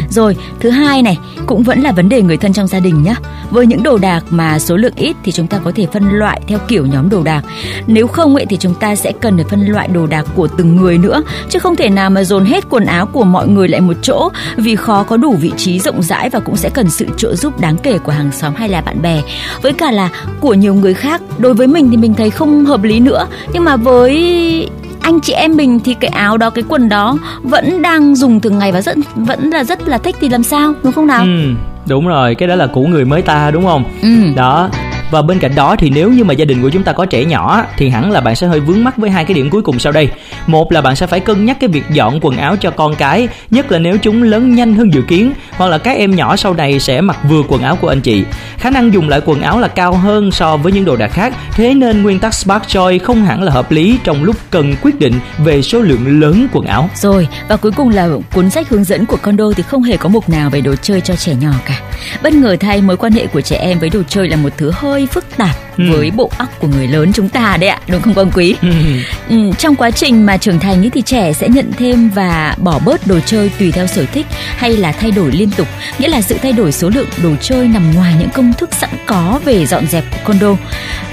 Rồi 0.10 0.36
thứ 0.60 0.70
hai 0.70 1.02
này, 1.02 1.18
cũng 1.46 1.64
vẫn 1.64 1.82
là 1.82 1.92
vấn 1.92 2.10
đề 2.10 2.22
người 2.22 2.38
thân 2.38 2.54
trong 2.54 2.68
gia 2.68 2.80
đình 2.80 3.04
nhé 3.04 3.16
với 3.52 3.66
những 3.66 3.84
đồ 3.84 3.98
đạc 3.98 4.24
mà 4.30 4.60
số 4.60 4.78
lượng 4.78 4.94
ít 4.96 5.16
thì 5.24 5.32
chúng 5.32 5.48
ta 5.48 5.58
có 5.58 5.72
thể 5.76 5.88
phân 5.94 6.10
loại 6.10 6.42
theo 6.48 6.60
kiểu 6.68 6.86
nhóm 6.86 7.10
đồ 7.10 7.24
đạc. 7.24 7.46
Nếu 7.88 8.08
không 8.08 8.36
ấy 8.36 8.46
thì 8.46 8.58
chúng 8.58 8.74
ta 8.74 8.96
sẽ 8.96 9.12
cần 9.22 9.36
phải 9.36 9.46
phân 9.50 9.66
loại 9.66 9.88
đồ 9.88 10.08
đạc 10.08 10.26
của 10.36 10.48
từng 10.48 10.76
người 10.76 10.98
nữa, 10.98 11.24
chứ 11.50 11.60
không 11.60 11.76
thể 11.76 11.90
nào 11.90 12.10
mà 12.10 12.24
dồn 12.24 12.46
hết 12.46 12.70
quần 12.70 12.86
áo 12.86 13.06
của 13.06 13.24
mọi 13.24 13.48
người 13.48 13.68
lại 13.68 13.82
một 13.82 13.96
chỗ, 14.02 14.30
vì 14.58 14.76
khó 14.76 15.04
có 15.04 15.18
đủ 15.18 15.36
vị 15.42 15.52
trí 15.58 15.80
rộng 15.80 16.04
rãi 16.04 16.30
và 16.30 16.40
cũng 16.40 16.58
sẽ 16.58 16.70
cần 16.70 16.90
sự 16.90 17.08
trợ 17.18 17.36
giúp 17.36 17.60
đáng 17.60 17.78
kể 17.78 17.98
của 17.98 18.12
hàng 18.12 18.32
xóm 18.32 18.54
hay 18.56 18.70
là 18.70 18.82
bạn 18.82 19.02
bè. 19.02 19.22
Với 19.62 19.74
cả 19.74 19.92
là 19.92 20.10
của 20.40 20.54
nhiều 20.54 20.74
người 20.74 20.94
khác, 20.94 21.22
đối 21.38 21.54
với 21.54 21.68
mình 21.68 21.92
thì 21.92 21.98
mình 21.98 22.14
thấy 22.14 22.30
không 22.30 22.66
hợp 22.66 22.84
lý 22.84 23.00
nữa. 23.00 23.28
Nhưng 23.54 23.64
mà 23.64 23.76
với 23.76 24.70
anh 25.08 25.20
chị 25.20 25.34
em 25.34 25.58
mình 25.58 25.80
thì 25.80 25.94
cái 25.94 26.10
áo 26.10 26.38
đó 26.38 26.50
cái 26.50 26.64
quần 26.68 26.90
đó 26.90 27.18
vẫn 27.44 27.82
đang 27.82 28.16
dùng 28.16 28.40
thường 28.40 28.58
ngày 28.58 28.72
và 28.72 28.82
rất 28.82 28.98
vẫn 29.16 29.50
là 29.50 29.64
rất 29.64 29.88
là 29.88 29.98
thích 29.98 30.16
thì 30.20 30.30
làm 30.30 30.44
sao 30.44 30.74
đúng 30.84 30.94
không 30.94 31.08
nào 31.08 31.24
ừ 31.24 31.54
đúng 31.88 32.08
rồi 32.08 32.36
cái 32.36 32.48
đó 32.48 32.56
là 32.56 32.68
của 32.68 32.82
người 32.82 33.06
mới 33.06 33.22
ta 33.22 33.52
đúng 33.52 33.66
không 33.66 33.84
ừ. 34.02 34.10
đó 34.36 34.70
và 35.12 35.22
bên 35.22 35.40
cạnh 35.40 35.56
đó 35.56 35.76
thì 35.80 35.90
nếu 35.90 36.12
như 36.12 36.24
mà 36.24 36.34
gia 36.34 36.46
đình 36.46 36.62
của 36.62 36.70
chúng 36.70 36.84
ta 36.84 36.92
có 36.92 37.06
trẻ 37.06 37.26
nhỏ 37.26 37.66
thì 37.78 37.90
hẳn 37.90 38.12
là 38.12 38.22
bạn 38.22 38.36
sẽ 38.36 38.48
hơi 38.48 38.60
vướng 38.60 38.84
mắc 38.84 38.98
với 38.98 39.10
hai 39.10 39.26
cái 39.26 39.36
điểm 39.36 39.50
cuối 39.50 39.62
cùng 39.62 39.80
sau 39.80 39.92
đây. 39.92 40.10
Một 40.48 40.72
là 40.72 40.82
bạn 40.82 40.96
sẽ 40.96 41.08
phải 41.08 41.20
cân 41.20 41.46
nhắc 41.46 41.58
cái 41.60 41.68
việc 41.68 41.84
dọn 41.90 42.20
quần 42.22 42.38
áo 42.38 42.56
cho 42.56 42.72
con 42.72 42.96
cái, 42.96 43.28
nhất 43.52 43.72
là 43.72 43.80
nếu 43.80 43.98
chúng 43.98 44.24
lớn 44.24 44.56
nhanh 44.56 44.76
hơn 44.76 44.94
dự 44.94 45.02
kiến, 45.02 45.34
hoặc 45.52 45.68
là 45.68 45.78
các 45.78 45.92
em 45.92 46.16
nhỏ 46.16 46.36
sau 46.36 46.54
này 46.54 46.80
sẽ 46.80 47.02
mặc 47.02 47.18
vừa 47.30 47.44
quần 47.48 47.62
áo 47.62 47.76
của 47.76 47.88
anh 47.88 48.02
chị. 48.02 48.24
Khả 48.58 48.70
năng 48.70 48.94
dùng 48.94 49.10
lại 49.10 49.22
quần 49.26 49.42
áo 49.42 49.60
là 49.60 49.68
cao 49.68 49.94
hơn 49.94 50.32
so 50.32 50.58
với 50.58 50.72
những 50.72 50.86
đồ 50.86 50.96
đạc 50.96 51.08
khác, 51.08 51.34
thế 51.52 51.74
nên 51.74 52.04
nguyên 52.04 52.20
tắc 52.20 52.34
Spark 52.34 52.64
Joy 52.64 53.00
không 53.00 53.26
hẳn 53.26 53.44
là 53.44 53.52
hợp 53.52 53.72
lý 53.72 54.00
trong 54.04 54.24
lúc 54.24 54.36
cần 54.50 54.76
quyết 54.82 55.00
định 55.00 55.14
về 55.38 55.62
số 55.62 55.80
lượng 55.80 56.20
lớn 56.22 56.48
quần 56.54 56.66
áo. 56.66 56.90
Rồi, 56.96 57.28
và 57.48 57.56
cuối 57.56 57.72
cùng 57.72 57.90
là 57.90 58.10
cuốn 58.34 58.50
sách 58.50 58.70
hướng 58.70 58.84
dẫn 58.84 59.06
của 59.06 59.18
condo 59.18 59.46
thì 59.56 59.64
không 59.64 59.84
hề 59.84 59.98
có 59.98 60.10
mục 60.10 60.30
nào 60.30 60.50
về 60.50 60.62
đồ 60.62 60.76
chơi 60.82 61.02
cho 61.02 61.16
trẻ 61.16 61.36
nhỏ 61.42 61.52
cả. 61.66 61.80
Bất 62.24 62.34
ngờ 62.34 62.58
thay 62.60 62.82
mối 62.82 62.98
quan 62.98 63.12
hệ 63.12 63.28
của 63.28 63.42
trẻ 63.42 63.58
em 63.58 63.80
với 63.80 63.90
đồ 63.90 64.02
chơi 64.10 64.30
là 64.30 64.38
một 64.38 64.50
thứ 64.58 64.72
hơi 64.76 64.97
hơi 64.98 65.08
phức 65.08 65.38
tạp 65.38 65.67
ừ. 65.78 65.84
với 65.92 66.12
bộ 66.12 66.32
óc 66.38 66.50
của 66.60 66.68
người 66.68 66.88
lớn 66.88 67.12
chúng 67.14 67.30
ta 67.30 67.58
đấy 67.58 67.70
ạ 67.70 67.80
đúng 67.88 68.02
không 68.02 68.14
quang 68.14 68.32
quý? 68.32 68.56
Ừ. 68.62 68.70
Ừ, 69.30 69.52
trong 69.58 69.76
quá 69.76 69.92
trình 69.92 70.26
mà 70.26 70.38
trưởng 70.38 70.60
thành 70.60 70.84
ấy 70.84 70.90
thì 70.90 71.02
trẻ 71.02 71.34
sẽ 71.34 71.50
nhận 71.50 71.72
thêm 71.78 72.10
và 72.10 72.56
bỏ 72.58 72.80
bớt 72.80 73.08
đồ 73.08 73.20
chơi 73.26 73.52
tùy 73.60 73.72
theo 73.72 73.88
sở 73.88 74.06
thích 74.06 74.26
hay 74.58 74.78
là 74.78 74.92
thay 74.92 75.12
đổi 75.12 75.32
liên 75.32 75.52
tục. 75.52 75.68
Nghĩa 76.00 76.08
là 76.08 76.22
sự 76.22 76.38
thay 76.42 76.52
đổi 76.52 76.72
số 76.72 76.90
lượng 76.90 77.08
đồ 77.24 77.30
chơi 77.42 77.68
nằm 77.68 77.94
ngoài 77.94 78.16
những 78.20 78.30
công 78.30 78.54
thức 78.54 78.70
sẵn 78.74 78.90
có 79.06 79.40
về 79.46 79.66
dọn 79.66 79.88
dẹp 79.88 80.04
của 80.12 80.18
condo. 80.26 80.56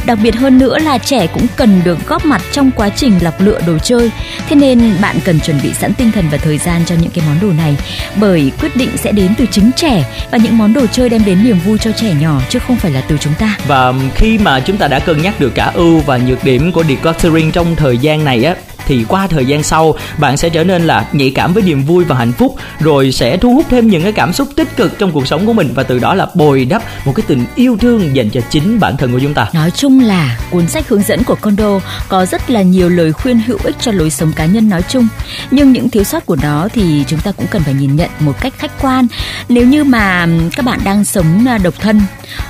Đặc 0.07 0.19
biệt 0.23 0.37
hơn 0.37 0.59
nữa 0.59 0.79
là 0.79 0.99
trẻ 0.99 1.27
cũng 1.27 1.47
cần 1.57 1.81
được 1.85 2.07
góp 2.07 2.25
mặt 2.25 2.43
trong 2.53 2.71
quá 2.71 2.89
trình 2.89 3.19
lọc 3.23 3.41
lựa 3.41 3.61
đồ 3.67 3.79
chơi. 3.79 4.11
Thế 4.49 4.57
nên 4.57 4.93
bạn 5.01 5.17
cần 5.25 5.41
chuẩn 5.41 5.61
bị 5.63 5.75
sẵn 5.75 5.95
tinh 5.95 6.13
thần 6.13 6.25
và 6.31 6.39
thời 6.39 6.59
gian 6.59 6.83
cho 6.87 6.95
những 6.95 7.11
cái 7.11 7.25
món 7.29 7.41
đồ 7.41 7.53
này 7.63 7.77
bởi 8.17 8.53
quyết 8.61 8.77
định 8.77 8.91
sẽ 8.97 9.13
đến 9.13 9.35
từ 9.39 9.47
chính 9.51 9.71
trẻ 9.77 10.05
và 10.31 10.39
những 10.39 10.59
món 10.59 10.73
đồ 10.73 10.87
chơi 10.87 11.09
đem 11.09 11.25
đến 11.25 11.45
niềm 11.45 11.59
vui 11.65 11.79
cho 11.79 11.93
trẻ 11.93 12.15
nhỏ 12.21 12.41
chứ 12.49 12.59
không 12.59 12.77
phải 12.77 12.91
là 12.91 13.01
từ 13.09 13.17
chúng 13.21 13.35
ta. 13.39 13.57
Và 13.67 13.93
khi 14.15 14.39
mà 14.39 14.54
chúng 14.61 14.77
ta 14.77 14.89
đã 14.89 14.99
cân 14.99 15.23
nhắc 15.23 15.41
được 15.41 15.55
cả 15.55 15.71
ưu 15.75 16.01
và 16.01 16.19
nhược 16.19 16.45
điểm 16.45 16.73
của 16.73 16.85
decluttering 16.85 17.53
trong 17.53 17.77
thời 17.77 17.99
gian 17.99 18.25
này 18.25 18.45
á. 18.45 18.55
Thì 18.87 19.05
qua 19.09 19.27
thời 19.27 19.47
gian 19.47 19.63
sau, 19.63 19.95
bạn 20.19 20.37
sẽ 20.37 20.49
trở 20.49 20.65
nên 20.65 20.87
là 20.87 21.07
nhạy 21.13 21.31
cảm 21.31 21.55
với 21.55 21.63
niềm 21.63 21.85
vui 21.85 22.05
và 22.05 22.17
hạnh 22.17 22.33
phúc, 22.33 22.57
rồi 22.81 23.13
sẽ 23.13 23.37
thu 23.37 23.55
hút 23.55 23.67
thêm 23.71 23.89
những 23.89 24.03
cái 24.03 24.13
cảm 24.13 24.33
xúc 24.33 24.49
tích 24.57 24.77
cực 24.77 24.99
trong 24.99 25.13
cuộc 25.13 25.27
sống 25.27 25.47
của 25.47 25.53
mình 25.53 25.73
và 25.75 25.83
từ 25.83 25.99
đó 25.99 26.15
là 26.15 26.27
bồi 26.35 26.65
đắp 26.65 26.83
một 27.07 27.13
cái 27.17 27.25
tình 27.27 27.45
yêu 27.55 27.77
thương 27.81 28.17
dành 28.17 28.31
cho 28.31 28.41
chính 28.51 28.81
bản 28.81 28.97
thân 28.97 29.13
của 29.13 29.19
chúng 29.19 29.35
ta. 29.35 29.47
Nói 29.53 29.71
chung 29.71 30.01
là 30.01 30.39
cuốn 30.51 30.69
sách 30.69 30.89
hướng 30.89 31.03
dẫn 31.03 31.25
của 31.25 31.35
condo 31.35 31.81
có 32.09 32.27
rất 32.27 32.51
là 32.51 32.63
nhiều 32.63 32.89
lời 32.89 33.13
khuyên 33.13 33.41
hữu 33.47 33.59
ích 33.65 33.77
cho 33.81 33.93
lối 33.93 34.11
sống 34.11 34.33
cá 34.37 34.45
nhân 34.45 34.69
nói 34.69 34.83
chung. 34.89 35.09
Nhưng 35.51 35.73
những 35.73 35.91
thiếu 35.91 36.05
sót 36.05 36.27
của 36.27 36.37
nó 36.43 36.69
thì 36.73 37.05
chúng 37.07 37.21
ta 37.21 37.33
cũng 37.33 37.47
cần 37.47 37.63
phải 37.63 37.75
nhìn 37.75 37.97
nhận 37.97 38.11
một 38.21 38.41
cách 38.41 38.53
khách 38.59 38.83
quan. 38.83 39.07
Nếu 39.49 39.67
như 39.67 39.85
mà 39.85 40.27
các 40.57 40.65
bạn 40.65 40.81
đang 40.85 41.05
sống 41.05 41.45
à, 41.49 41.59
độc 41.59 41.75
thân 41.81 42.01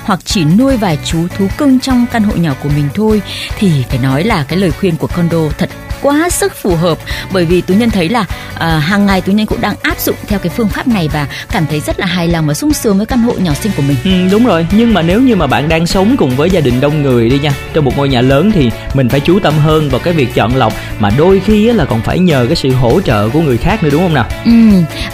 hoặc 0.05 0.19
chỉ 0.25 0.45
nuôi 0.45 0.77
vài 0.77 0.97
chú 1.05 1.27
thú 1.27 1.47
cưng 1.57 1.79
trong 1.79 2.05
căn 2.11 2.23
hộ 2.23 2.35
nhỏ 2.35 2.53
của 2.63 2.69
mình 2.69 2.89
thôi, 2.93 3.21
thì 3.57 3.83
phải 3.89 3.97
nói 3.97 4.23
là 4.23 4.45
cái 4.47 4.59
lời 4.59 4.71
khuyên 4.71 4.97
của 4.97 5.07
condo 5.07 5.49
thật 5.57 5.69
quá 6.05 6.29
sức 6.29 6.55
phù 6.55 6.75
hợp. 6.75 6.97
Bởi 7.31 7.45
vì 7.45 7.61
tú 7.61 7.73
nhân 7.73 7.89
thấy 7.89 8.09
là 8.09 8.25
uh, 8.53 8.83
hàng 8.83 9.05
ngày 9.05 9.21
tú 9.21 9.31
nhân 9.31 9.45
cũng 9.45 9.61
đang 9.61 9.75
áp 9.81 9.99
dụng 9.99 10.15
theo 10.27 10.39
cái 10.39 10.51
phương 10.57 10.67
pháp 10.67 10.87
này 10.87 11.09
và 11.13 11.27
cảm 11.51 11.65
thấy 11.69 11.79
rất 11.79 11.99
là 11.99 12.05
hài 12.05 12.27
lòng 12.27 12.47
và 12.47 12.53
sung 12.53 12.73
sướng 12.73 12.97
với 12.97 13.05
căn 13.05 13.19
hộ 13.19 13.33
nhỏ 13.37 13.53
xinh 13.53 13.71
của 13.77 13.83
mình. 13.87 13.97
Ừ, 14.03 14.31
đúng 14.31 14.45
rồi. 14.45 14.67
Nhưng 14.71 14.93
mà 14.93 15.01
nếu 15.01 15.21
như 15.21 15.35
mà 15.35 15.47
bạn 15.47 15.69
đang 15.69 15.87
sống 15.87 16.15
cùng 16.17 16.35
với 16.35 16.49
gia 16.49 16.59
đình 16.59 16.81
đông 16.81 17.01
người 17.01 17.29
đi 17.29 17.39
nha 17.39 17.51
trong 17.73 17.85
một 17.85 17.97
ngôi 17.97 18.09
nhà 18.09 18.21
lớn 18.21 18.51
thì 18.51 18.69
mình 18.93 19.09
phải 19.09 19.19
chú 19.19 19.39
tâm 19.39 19.53
hơn 19.57 19.89
vào 19.89 19.99
cái 19.99 20.13
việc 20.13 20.35
chọn 20.35 20.55
lọc 20.55 20.73
mà 20.99 21.09
đôi 21.17 21.41
khi 21.45 21.71
là 21.71 21.85
còn 21.85 22.01
phải 22.01 22.19
nhờ 22.19 22.45
cái 22.47 22.55
sự 22.55 22.71
hỗ 22.71 23.01
trợ 23.01 23.29
của 23.29 23.41
người 23.41 23.57
khác 23.57 23.83
nữa 23.83 23.89
đúng 23.91 24.01
không 24.01 24.13
nào? 24.13 24.25
Ừ 24.45 24.51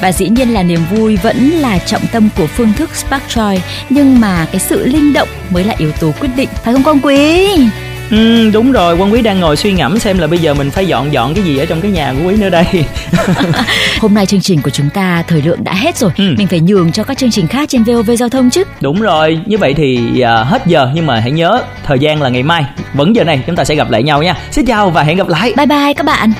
và 0.01 0.11
dĩ 0.11 0.29
nhiên 0.29 0.53
là 0.53 0.63
niềm 0.63 0.79
vui 0.91 1.17
vẫn 1.17 1.49
là 1.49 1.77
trọng 1.77 2.07
tâm 2.11 2.29
của 2.37 2.47
phương 2.47 2.73
thức 2.73 2.95
Spark 2.95 3.23
Joy 3.29 3.59
nhưng 3.89 4.19
mà 4.19 4.45
cái 4.51 4.59
sự 4.59 4.85
linh 4.85 5.13
động 5.13 5.29
mới 5.49 5.63
là 5.63 5.75
yếu 5.77 5.91
tố 5.91 6.13
quyết 6.19 6.29
định 6.35 6.49
phải 6.63 6.73
không 6.73 6.83
con 6.83 6.99
quý 7.03 7.49
ừ 8.11 8.49
đúng 8.53 8.71
rồi 8.71 8.95
quân 8.95 9.13
quý 9.13 9.21
đang 9.21 9.39
ngồi 9.39 9.55
suy 9.55 9.73
ngẫm 9.73 9.99
xem 9.99 10.19
là 10.19 10.27
bây 10.27 10.39
giờ 10.39 10.53
mình 10.53 10.71
phải 10.71 10.87
dọn 10.87 11.13
dọn 11.13 11.33
cái 11.33 11.43
gì 11.43 11.57
ở 11.57 11.65
trong 11.65 11.81
cái 11.81 11.91
nhà 11.91 12.13
của 12.17 12.29
quý 12.29 12.35
nữa 12.35 12.49
đây. 12.49 12.65
Hôm 13.99 14.13
nay 14.13 14.25
chương 14.25 14.41
trình 14.41 14.61
của 14.61 14.69
chúng 14.69 14.89
ta 14.89 15.23
thời 15.27 15.41
lượng 15.41 15.63
đã 15.63 15.73
hết 15.73 15.97
rồi. 15.97 16.11
Ừ. 16.17 16.35
mình 16.37 16.47
phải 16.47 16.59
nhường 16.59 16.91
cho 16.91 17.03
các 17.03 17.17
chương 17.17 17.31
trình 17.31 17.47
khác 17.47 17.69
trên 17.69 17.83
vov 17.83 18.09
giao 18.17 18.29
thông 18.29 18.49
chứ. 18.49 18.63
Đúng 18.81 19.01
rồi 19.01 19.39
như 19.45 19.57
vậy 19.57 19.73
thì 19.73 20.21
à, 20.21 20.43
hết 20.43 20.61
giờ 20.65 20.89
nhưng 20.93 21.05
mà 21.05 21.19
hãy 21.19 21.31
nhớ 21.31 21.63
thời 21.83 21.99
gian 21.99 22.21
là 22.21 22.29
ngày 22.29 22.43
mai. 22.43 22.65
Vẫn 22.93 23.15
giờ 23.15 23.23
này 23.23 23.43
chúng 23.47 23.55
ta 23.55 23.63
sẽ 23.63 23.75
gặp 23.75 23.91
lại 23.91 24.03
nhau 24.03 24.23
nha. 24.23 24.35
Xin 24.51 24.65
chào 24.65 24.89
và 24.89 25.03
hẹn 25.03 25.17
gặp 25.17 25.27
lại. 25.27 25.53
Bye 25.57 25.65
bye 25.65 25.93
các 25.93 26.05
bạn 26.05 26.33